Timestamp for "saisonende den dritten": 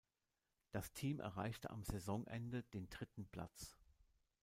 1.83-3.27